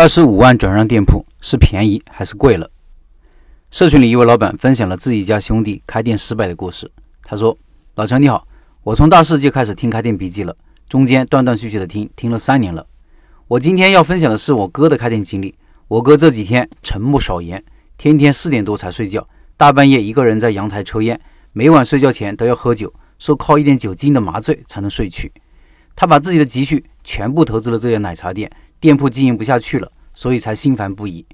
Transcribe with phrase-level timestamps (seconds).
[0.00, 2.70] 二十五万转让店铺是便宜还是贵了？
[3.72, 6.88] 社群里一位老板分享了自己家兄弟开店失败的故事。
[7.24, 7.58] 他说
[7.96, 8.46] ：“老陈你好，
[8.84, 10.54] 我从大四就开始听开店笔记了，
[10.88, 12.86] 中间断断续续的听，听了三年了。
[13.48, 15.52] 我今天要分享的是我哥的开店经历。
[15.88, 17.64] 我哥这几天沉默少言，
[17.96, 21.20] 天天四点多才睡觉，大半夜一个人在阳台抽烟，
[21.52, 25.32] 每晚睡觉前都要喝酒，说靠一点酒精的麻醉才能睡去。
[25.96, 28.48] 他把自己的积蓄全部投资了这家奶茶店。”
[28.80, 31.24] 店铺经营不下去了，所以才心烦不已。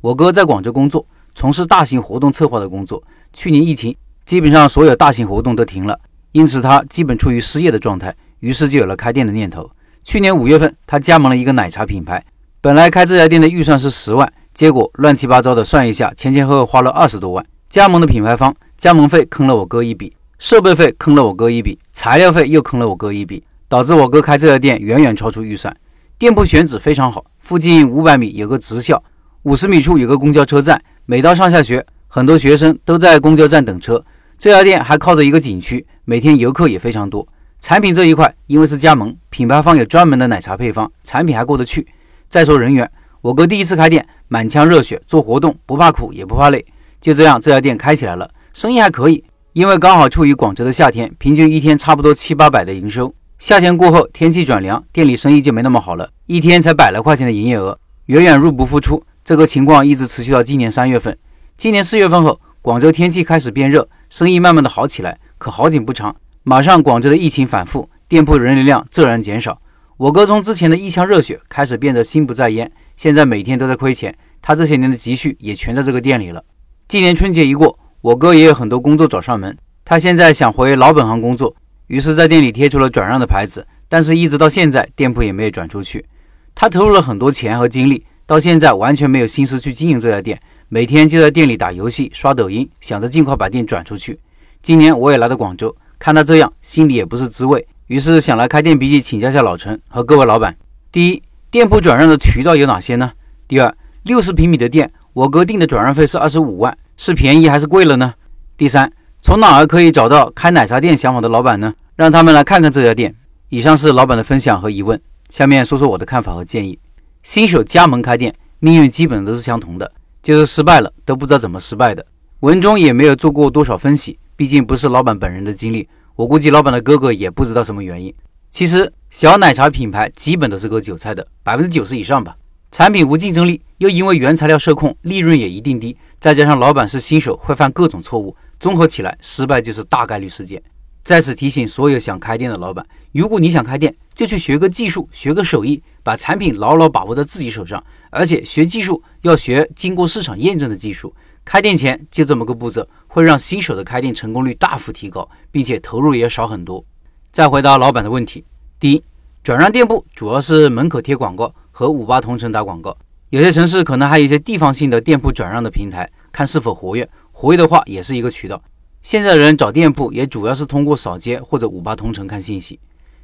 [0.00, 3.02] 我哥在广州工作，从事大型活动策划的工作。
[3.32, 3.94] 去年疫情，
[4.24, 5.98] 基本上所有大型活动都停了，
[6.32, 9.70] 因此他基本处于失业的状态，于是就有了开店的念头。
[10.02, 12.24] 去年五月份，他加盟了一个奶茶品牌，
[12.60, 17.44] 本来开这家店的预算是十万，结果乱七八糟的算一下，前前后后花了二十多万。
[17.68, 25.76] 加盟的品牌方加盟费坑了我哥一笔，设备费坑了我哥一笔，材料费又坑了我哥一笔，导致我哥开这家店远远超出预算。
[26.20, 29.02] 店铺选址非常好，附近五百米有个职校，
[29.44, 30.78] 五十米处有个公交车站。
[31.06, 34.04] 每到上下学，很多学生都在公交站等车。
[34.36, 37.26] 这家店还靠着一个景区，每天游客也非常多。
[37.58, 41.86] 产品这一块，因为是加盟，品牌方有专门的奶茶配方，产品还过得去。
[42.28, 42.90] 再说人员，
[43.22, 46.62] 我哥第一次开店，满腔热血，做活动不怕苦也不怕累，
[47.00, 49.24] 就这样这家店开起来了，生意还可以。
[49.54, 53.14] 因为刚好处于广州的夏天，平均一天差不多七八百的营收。
[53.40, 59.02] 夏天过后，天气转凉，店里生意就没那么好了，一天才百来块钱的营业额，远远入不敷出。
[59.24, 61.16] 这个情况一直持续到今年三月份。
[61.56, 65.18] 今年四月份后，广州天气开始变热，生意慢慢的好起来。
[65.38, 69.58] 可好景不长，马上广州的疫情反复，店铺人流量骤然减少。
[69.96, 74.14] 我哥从之前的一腔热血开始变得心不在焉，现在每天都在亏钱。
[74.42, 76.44] 他这些年的积蓄也全在这个店里了。
[76.86, 81.56] 今年春节一过，我哥也有很多工作找上门，他现在想回老本行工作。
[81.90, 86.06] 于是，在店里贴出了转让的牌子，但是一直到现在，店铺也没有转出去。
[86.54, 94.16] 他投入了很多钱和精力，到现在完全没有心思去经营这家店，每天就在店里打游戏、刷抖音，想着尽快把店转出去。
[94.62, 100.56] 今年我也来到广州，看他这样，心里也不是滋味，于是想来开店笔记请教下老陈和各位老板：
[100.92, 103.10] 第一，店铺转让的渠道有哪些呢？
[103.48, 108.14] 第二，六十平米的店，我哥定的转让费是二十五万，是便宜还是贵了呢？
[108.56, 108.92] 第三。
[109.22, 111.74] 从哪儿可以找到开奶茶店想法的老板呢？
[111.94, 113.14] 让他们来看看这家店。
[113.50, 114.98] 以上是老板的分享和疑问，
[115.28, 116.78] 下面说说我的看法和建议。
[117.22, 119.92] 新手加盟开店，命运基本都是相同的，
[120.22, 122.04] 就是失败了都不知道怎么失败的。
[122.40, 125.86] 文中也没有做过多少分析，毕竟不是老板本人的经历，
[126.16, 128.14] 我估计老板的哥哥也不知道什么原因。
[128.50, 132.34] 其实小奶茶品牌基本都是割韭菜的，百分之九十以上吧。
[132.72, 138.34] 产品无竞争力，又因为原材料受控，利润也一定低，再加上老板是新手，会犯各种错误。
[138.60, 140.62] 综合起来，失败就是大概率事件。
[141.02, 147.82] 在此提醒所有想开店的老板：如果你想开店，就去学个技术，学个手艺，把产品牢牢把握在自己手上。
[148.10, 151.14] 而且学技术要学经过市场验证的技术。
[151.42, 156.84] 开店前就这么个步骤，会让新手的开店成功率大幅提高，并且投入也少很多。
[157.32, 158.44] 再回答老板的问题：
[158.78, 159.02] 第一，
[159.42, 162.94] 转让店铺主要是门口贴广告和五八同城打广告，
[163.30, 167.08] 有些城市可能还有一些地方性的店铺转让的平台，看是否活跃。
[167.40, 168.62] 活跃的话也是一个渠道。
[169.02, 172.78] 现在的人找店铺也主要是通过扫街或者五八同城看信息。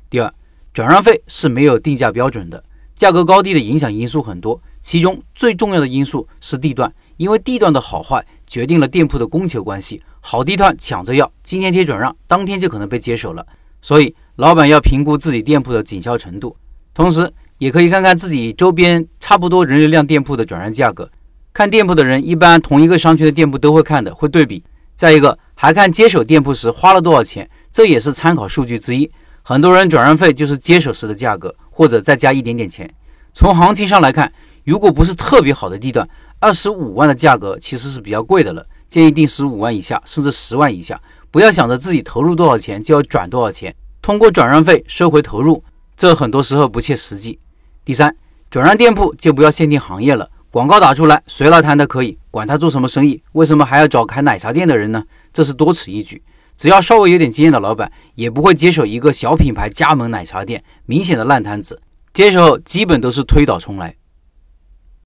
[0.08, 0.32] 第二，
[0.72, 2.64] 转让费是没有定价标准的，
[2.96, 10.02] 价格高低的影响因素很多，其中最重要的因素是地段，因为地段的好坏决定了店铺的供求关系。
[10.22, 13.46] 好地段抢着要，今天贴转让，当天就可能被接手了。
[13.82, 16.56] 所以老板要评估自己店铺的紧销程度，
[16.94, 21.10] 同时也可以看看自己周边差不多人流量店铺的转让价格。
[21.56, 24.62] 看店铺的人，一般同一个商圈的店铺都会看的，会对比。
[24.94, 29.10] 再一个，还看接手店铺时花了多少钱，这也是参考数据之一。
[29.42, 32.92] 很多人转让费就是接手时的价格，或者再加一点点钱。
[33.32, 34.30] 从行情上来看，
[34.64, 36.06] 如果不是特别好的地段，
[36.40, 38.62] 二十五万的价格其实是比较贵的了。
[38.90, 41.00] 建议定十五万以下，甚至十万以下。
[41.30, 45.64] 不要想着自己投入多少钱就要转多少钱，通过转让费收回投入，
[45.96, 47.38] 这很多时候不切实际。
[47.82, 48.14] 第三，
[48.50, 50.28] 转让店铺就不要限定行业了。
[50.56, 55.04] 广告打出来，谁来谈都可以，管他做什么生意，为什么还要找开奶茶店的人呢？
[55.30, 56.22] 这是多此一举。
[56.56, 61.82] 只要稍微有点经验的老板，也不会接手一个小品牌加盟奶茶店，明显的烂摊子。
[62.14, 63.94] 接手后基本都是推倒重来。